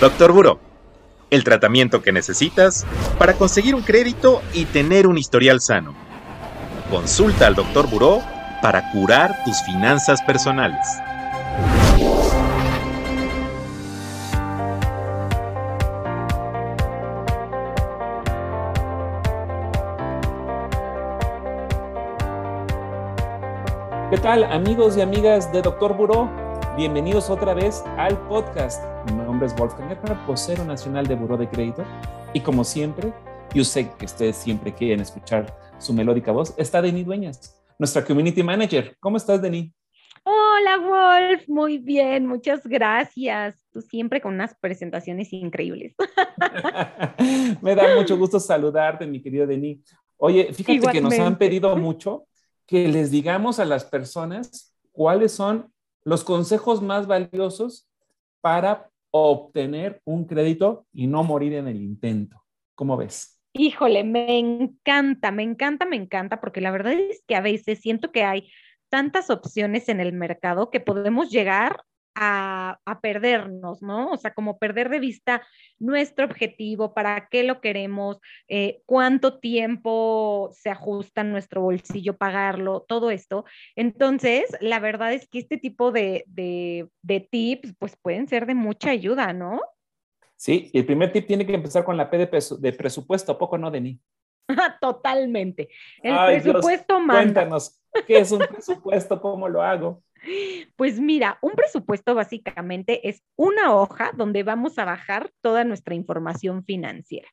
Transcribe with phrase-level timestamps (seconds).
[0.00, 0.60] Doctor Buró,
[1.28, 2.86] el tratamiento que necesitas
[3.18, 5.92] para conseguir un crédito y tener un historial sano.
[6.88, 8.22] Consulta al Doctor Buró
[8.62, 10.86] para curar tus finanzas personales.
[24.10, 26.47] ¿Qué tal amigos y amigas de Doctor Buró?
[26.78, 28.80] Bienvenidos otra vez al podcast.
[29.10, 31.84] Mi nombre es Wolfgang Eckner, vocero nacional de Buró de Crédito.
[32.32, 33.12] Y como siempre,
[33.52, 38.44] yo sé que ustedes siempre quieren escuchar su melódica voz, está Denis Dueñas, nuestra Community
[38.44, 38.96] Manager.
[39.00, 39.72] ¿Cómo estás, Denis?
[40.22, 41.48] Hola, Wolf.
[41.48, 43.60] Muy bien, muchas gracias.
[43.72, 45.96] Tú siempre con unas presentaciones increíbles.
[47.60, 49.80] Me da mucho gusto saludarte, mi querido Denis.
[50.16, 52.28] Oye, fíjate que nos han pedido mucho
[52.68, 55.72] que les digamos a las personas cuáles son
[56.08, 57.86] los consejos más valiosos
[58.40, 62.42] para obtener un crédito y no morir en el intento.
[62.74, 63.38] ¿Cómo ves?
[63.52, 68.10] Híjole, me encanta, me encanta, me encanta, porque la verdad es que a veces siento
[68.10, 68.50] que hay
[68.88, 71.82] tantas opciones en el mercado que podemos llegar
[72.14, 74.10] a, perdernos, ¿no?
[74.10, 75.46] O sea, como perder de vista
[75.78, 82.84] nuestro objetivo, para qué lo queremos, eh, cuánto tiempo se ajusta en nuestro bolsillo pagarlo,
[82.88, 83.44] todo esto.
[83.76, 88.90] Entonces, la verdad es que este tipo de, de, tips, pues pueden ser de mucha
[88.90, 89.60] ayuda, ¿no?
[90.36, 93.70] Sí, el primer tip tiene que empezar con la P de, presupuesto, ¿a poco no,
[93.70, 94.00] Denis?
[94.80, 95.68] Totalmente.
[96.02, 97.16] El presupuesto más.
[97.16, 99.20] Cuéntanos, ¿qué es un presupuesto?
[99.20, 100.02] ¿Cómo lo hago?
[100.76, 106.64] Pues mira, un presupuesto básicamente es una hoja donde vamos a bajar toda nuestra información
[106.64, 107.28] financiera.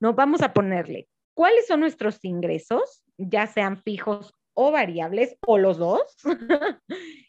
[0.00, 5.78] No vamos a ponerle cuáles son nuestros ingresos, ya sean fijos o variables o los
[5.78, 6.02] dos,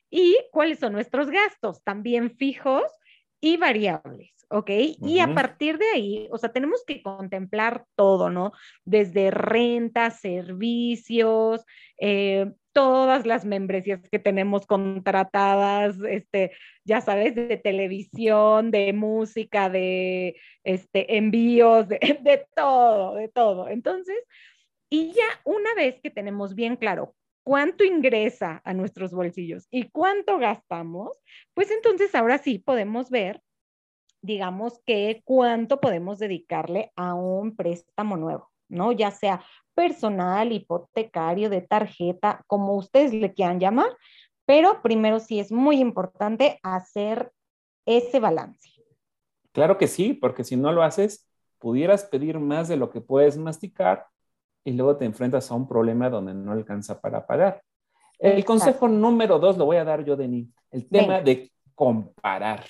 [0.10, 2.92] y cuáles son nuestros gastos, también fijos
[3.40, 4.39] y variables.
[4.50, 4.70] ¿Ok?
[5.02, 8.52] Y a partir de ahí, o sea, tenemos que contemplar todo, ¿no?
[8.84, 11.66] Desde renta, servicios,
[12.00, 16.52] eh, todas las membresías que tenemos contratadas, este,
[16.84, 23.70] ya sabes, de televisión, de música, de este, envíos, de, de todo, de todo.
[23.70, 24.18] Entonces,
[24.90, 30.38] y ya una vez que tenemos bien claro cuánto ingresa a nuestros bolsillos y cuánto
[30.38, 31.18] gastamos,
[31.54, 33.42] pues entonces ahora sí podemos ver,
[34.22, 38.92] digamos, que cuánto podemos dedicarle a un préstamo nuevo, ¿no?
[38.92, 39.44] Ya sea
[39.76, 43.96] personal, hipotecario, de tarjeta, como ustedes le quieran llamar,
[44.46, 47.32] pero primero sí es muy importante hacer
[47.86, 48.70] ese balance.
[49.52, 51.28] Claro que sí, porque si no lo haces,
[51.60, 54.08] pudieras pedir más de lo que puedes masticar
[54.64, 57.62] y luego te enfrentas a un problema donde no alcanza para pagar.
[58.18, 62.66] El consejo número dos lo voy a dar yo, Denis, el tema de comparar.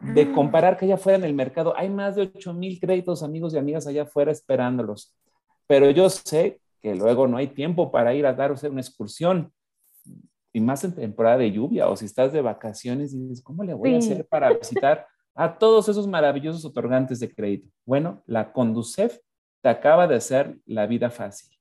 [0.00, 0.32] De ah.
[0.34, 3.58] comparar que allá afuera en el mercado hay más de 8 mil créditos, amigos y
[3.58, 5.16] amigas, allá afuera esperándolos
[5.66, 9.52] pero yo sé que luego no hay tiempo para ir a darse una excursión,
[10.52, 13.74] y más en temporada de lluvia, o si estás de vacaciones y dices, ¿cómo le
[13.74, 17.68] voy a hacer para visitar a todos esos maravillosos otorgantes de crédito?
[17.84, 19.18] Bueno, la Conducef
[19.60, 21.55] te acaba de hacer la vida fácil.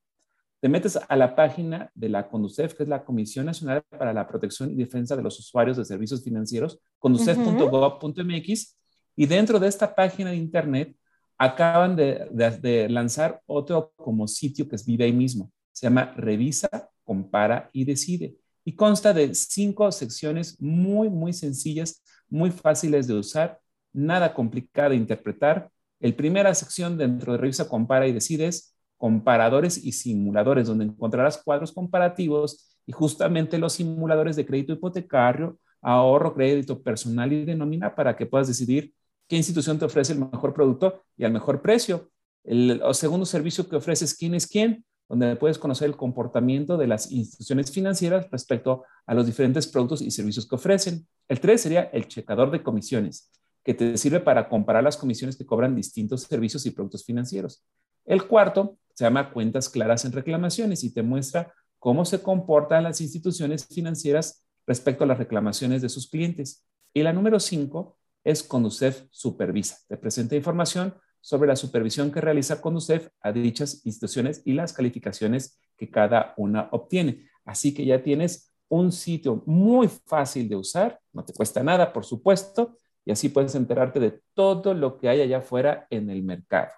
[0.65, 4.27] Te metes a la página de la Conducef, que es la Comisión Nacional para la
[4.27, 8.75] Protección y Defensa de los Usuarios de Servicios Financieros, conducef.gov.mx,
[9.15, 10.97] y dentro de esta página de Internet
[11.37, 15.51] acaban de, lanzar otro como sitio que es vive ahí mismo.
[15.71, 18.35] Se llama Revisa, Compara y Decide.
[18.63, 23.59] Y consta de cinco secciones muy, muy sencillas, muy fáciles de usar,
[23.93, 25.69] nada complicada de interpretar.
[25.99, 31.41] El primera sección dentro de Revisa, Compara y Decide es comparadores y simuladores, donde encontrarás
[31.43, 37.93] cuadros comparativos y justamente los simuladores de crédito hipotecario, ahorro, crédito personal y de nómina
[37.93, 38.93] para que puedas decidir
[39.27, 42.09] qué institución te ofrece el mejor producto y al mejor precio.
[42.43, 47.11] El, segundo servicio que ofreces quién es quién, donde puedes conocer el comportamiento de las
[47.11, 51.07] instituciones financieras respecto a los diferentes productos y servicios que ofrecen.
[51.27, 53.31] El tres sería el checador de comisiones,
[53.63, 57.63] que te sirve para comparar las comisiones que cobran distintos servicios y productos financieros.
[58.05, 63.01] El cuarto se llama cuentas claras en reclamaciones y te muestra cómo se comportan las
[63.01, 66.65] instituciones financieras respecto a las reclamaciones de sus clientes.
[66.93, 69.77] Y la número cinco es Conducef Supervisa.
[69.87, 75.59] Te presenta información sobre la supervisión que realiza Conducef a dichas instituciones y las calificaciones
[75.77, 77.27] que cada una obtiene.
[77.43, 82.05] Así que ya tienes un sitio muy fácil de usar, no te cuesta nada, por
[82.05, 86.71] supuesto, y así puedes enterarte de todo lo que hay allá afuera en el mercado.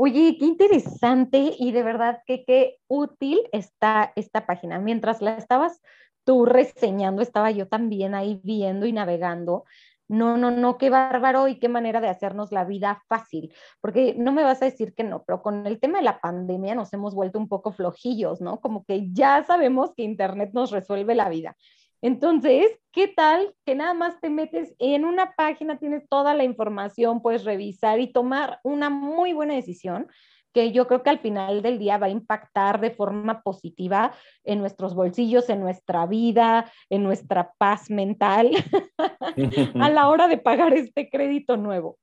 [0.00, 4.78] Oye, qué interesante y de verdad que qué útil está esta página.
[4.78, 5.82] Mientras la estabas
[6.24, 9.64] tú reseñando, estaba yo también ahí viendo y navegando
[10.08, 14.32] no, no, no, qué bárbaro y qué manera de hacernos la vida fácil, porque no
[14.32, 17.14] me vas a decir que no, pero con el tema de la pandemia nos hemos
[17.14, 18.60] vuelto un poco flojillos, ¿no?
[18.60, 21.56] Como que ya sabemos que Internet nos resuelve la vida.
[22.00, 27.22] Entonces, ¿qué tal que nada más te metes en una página, tienes toda la información,
[27.22, 30.08] puedes revisar y tomar una muy buena decisión?
[30.54, 34.12] que yo creo que al final del día va a impactar de forma positiva
[34.44, 38.50] en nuestros bolsillos, en nuestra vida, en nuestra paz mental
[39.80, 41.98] a la hora de pagar este crédito nuevo.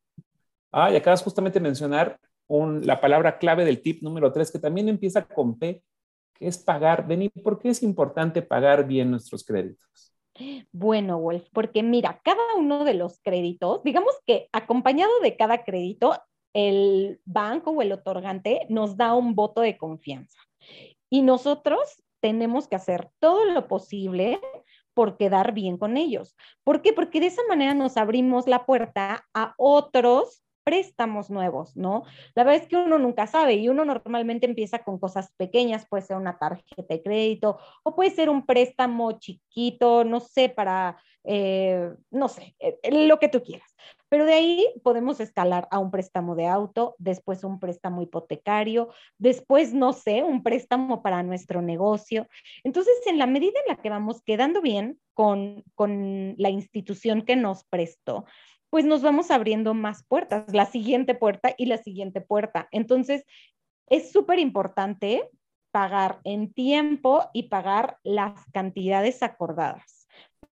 [0.71, 4.87] Ah, y acabas justamente de mencionar la palabra clave del tip número tres, que también
[4.89, 5.81] empieza con P,
[6.35, 7.07] que es pagar.
[7.07, 10.13] Denis, ¿por qué es importante pagar bien nuestros créditos?
[10.71, 16.13] Bueno, Wolf, porque mira, cada uno de los créditos, digamos que acompañado de cada crédito,
[16.53, 20.39] el banco o el otorgante nos da un voto de confianza.
[21.09, 24.39] Y nosotros tenemos que hacer todo lo posible
[24.93, 26.35] por quedar bien con ellos.
[26.63, 26.93] ¿Por qué?
[26.93, 32.03] Porque de esa manera nos abrimos la puerta a otros préstamos nuevos, ¿no?
[32.33, 36.03] La verdad es que uno nunca sabe y uno normalmente empieza con cosas pequeñas, puede
[36.03, 41.91] ser una tarjeta de crédito o puede ser un préstamo chiquito, no sé, para, eh,
[42.09, 43.75] no sé, eh, lo que tú quieras.
[44.09, 48.89] Pero de ahí podemos escalar a un préstamo de auto, después un préstamo hipotecario,
[49.19, 52.27] después, no sé, un préstamo para nuestro negocio.
[52.63, 57.35] Entonces, en la medida en la que vamos quedando bien con, con la institución que
[57.35, 58.25] nos prestó,
[58.75, 62.67] pues nos vamos abriendo más puertas, la siguiente puerta y la siguiente puerta.
[62.73, 63.23] Entonces,
[63.87, 65.29] es súper importante
[65.71, 70.09] pagar en tiempo y pagar las cantidades acordadas,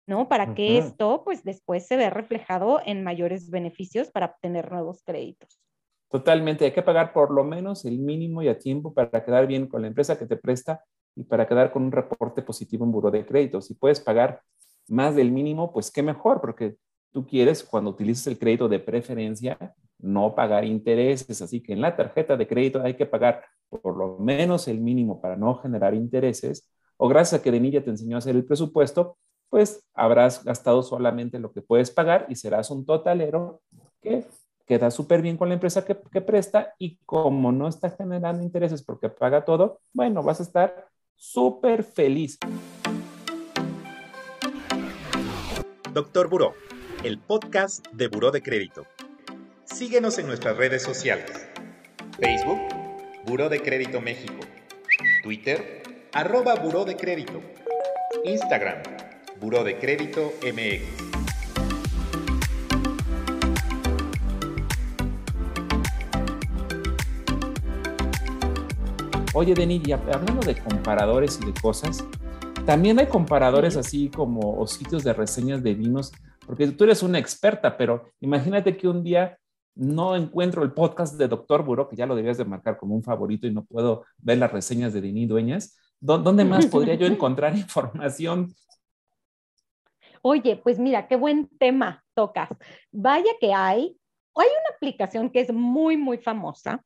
[0.06, 0.28] ¿no?
[0.28, 5.62] Para que esto, pues después se vea reflejado en mayores beneficios para obtener nuevos créditos.
[6.10, 9.66] Totalmente, hay que pagar por lo menos el mínimo y a tiempo para quedar bien
[9.66, 10.84] con la empresa que te presta
[11.16, 13.62] y para quedar con un reporte positivo en buro de crédito.
[13.62, 14.42] Si puedes pagar
[14.90, 16.76] más del mínimo, pues qué mejor, porque
[17.12, 21.42] tú quieres, cuando utilices el crédito de preferencia, no pagar intereses.
[21.42, 25.22] Así que en la tarjeta de crédito hay que pagar por lo menos el mínimo
[25.22, 26.70] para no generar intereses.
[26.98, 29.18] O gracias a que Denilla te enseñó a hacer el presupuesto,
[29.50, 33.62] pues habrás gastado solamente lo que puedes pagar y serás un totalero
[34.02, 34.26] que
[34.66, 38.84] queda súper bien con la empresa que, que presta y como no está generando intereses
[38.84, 42.38] porque paga todo, bueno, vas a estar súper feliz.
[45.92, 46.54] Doctor Buró
[47.04, 48.86] el podcast de Buró de Crédito.
[49.64, 51.48] Síguenos en nuestras redes sociales.
[52.20, 52.60] Facebook,
[53.26, 54.34] Buró de Crédito México.
[55.24, 57.42] Twitter, arroba Buró de Crédito.
[58.26, 58.84] Instagram,
[59.40, 60.84] Buró de Crédito MX.
[69.34, 72.04] Oye, Denis, hablando de comparadores y de cosas,
[72.66, 76.12] también hay comparadores así como o sitios de reseñas de vinos
[76.50, 79.38] porque tú eres una experta, pero imagínate que un día
[79.76, 83.04] no encuentro el podcast de Doctor Buró, que ya lo debías de marcar como un
[83.04, 85.78] favorito y no puedo ver las reseñas de Dini Dueñas.
[86.00, 88.52] ¿Dónde más podría yo encontrar información?
[90.24, 92.50] Oye, pues mira, qué buen tema tocas.
[92.92, 93.96] Vaya que hay,
[94.34, 96.84] hay una aplicación que es muy, muy famosa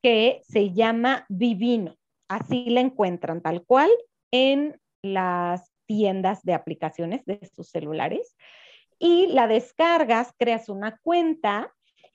[0.00, 1.96] que se llama Vivino.
[2.28, 3.90] Así la encuentran tal cual
[4.30, 8.36] en las tiendas de aplicaciones de sus celulares
[9.02, 11.74] y la descargas, creas una cuenta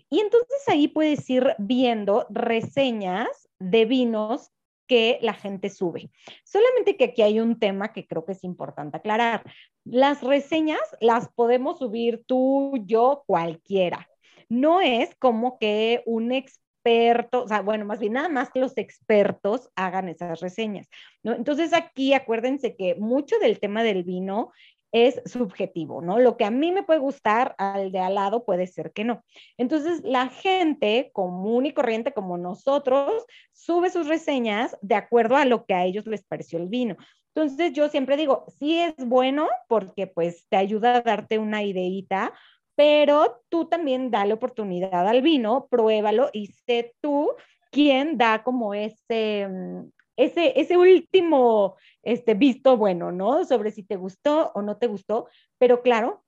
[0.10, 3.28] y entonces ahí puedes ir viendo reseñas
[3.60, 4.54] de vinos
[4.88, 6.10] que la gente sube.
[6.46, 9.44] Solamente que aquí hay un tema que creo que es importante aclarar.
[9.84, 14.08] Las reseñas las podemos subir tú, yo, cualquiera.
[14.48, 18.78] No es como que un experto, o sea, bueno, más bien nada más que los
[18.78, 20.88] expertos hagan esas reseñas,
[21.22, 21.34] ¿no?
[21.34, 24.54] Entonces aquí acuérdense que mucho del tema del vino
[24.92, 26.20] es subjetivo, ¿no?
[26.20, 29.24] Lo que a mí me puede gustar, al de al lado puede ser que no.
[29.58, 35.66] Entonces, la gente común y corriente como nosotros sube sus reseñas de acuerdo a lo
[35.66, 36.96] que a ellos les pareció el vino.
[37.36, 42.34] Entonces, yo siempre digo, sí es bueno porque pues te ayuda a darte una ideita,
[42.76, 47.32] pero tú también dale oportunidad al vino, pruébalo y sé tú
[47.72, 53.46] quién da como ese, mm, ese, ese último este, visto bueno, ¿no?
[53.46, 56.24] Sobre si te gustó o no te gustó, pero claro,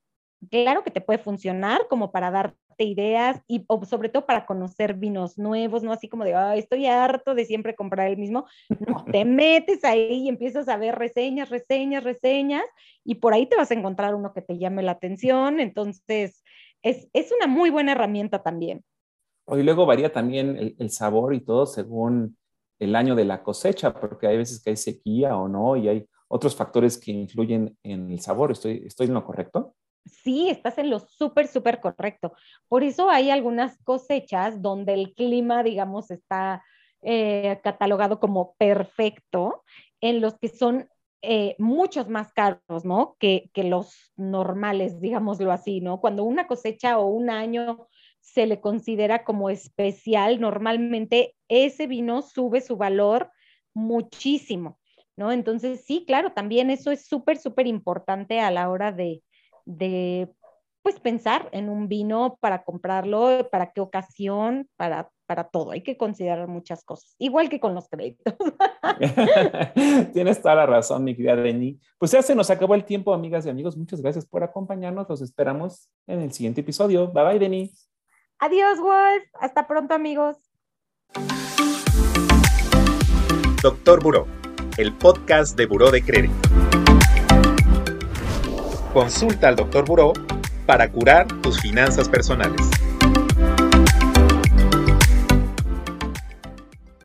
[0.50, 5.38] claro que te puede funcionar como para darte ideas y sobre todo para conocer vinos
[5.38, 8.46] nuevos, no así como de, Ay, estoy harto de siempre comprar el mismo.
[8.88, 12.64] No, te metes ahí y empiezas a ver reseñas, reseñas, reseñas
[13.04, 15.60] y por ahí te vas a encontrar uno que te llame la atención.
[15.60, 16.44] Entonces,
[16.82, 18.84] es, es una muy buena herramienta también.
[19.48, 22.38] Y luego varía también el, el sabor y todo según
[22.80, 26.06] el año de la cosecha, porque hay veces que hay sequía o no, y hay
[26.28, 28.52] otros factores que influyen en el sabor.
[28.52, 29.76] ¿Estoy, estoy en lo correcto?
[30.06, 32.34] Sí, estás en lo súper, súper correcto.
[32.68, 36.64] Por eso hay algunas cosechas donde el clima, digamos, está
[37.02, 39.64] eh, catalogado como perfecto,
[40.02, 40.88] en los que son
[41.22, 43.18] eh, muchos más caros, ¿no?
[43.20, 46.00] Que, que los normales, digámoslo así, ¿no?
[46.00, 47.88] Cuando una cosecha o un año
[48.22, 53.32] se le considera como especial, normalmente ese vino sube su valor
[53.74, 54.80] muchísimo,
[55.16, 55.32] ¿no?
[55.32, 59.24] Entonces, sí, claro, también eso es súper, súper importante a la hora de,
[59.66, 60.30] de,
[60.82, 65.72] pues, pensar en un vino para comprarlo, para qué ocasión, para, para todo.
[65.72, 68.34] Hay que considerar muchas cosas, igual que con los créditos.
[70.14, 71.80] Tienes toda la razón, mi querida Denny.
[71.98, 73.78] Pues ya se nos acabó el tiempo, amigas y amigos.
[73.78, 75.08] Muchas gracias por acompañarnos.
[75.08, 77.12] Los esperamos en el siguiente episodio.
[77.12, 77.72] Bye bye, Denny.
[78.42, 79.26] Adiós, Wolf.
[79.42, 80.38] Hasta pronto, amigos.
[83.62, 84.28] Doctor Buró,
[84.78, 86.50] el podcast de Buró de Crédito.
[88.94, 90.14] Consulta al Doctor Buró
[90.66, 92.62] para curar tus finanzas personales.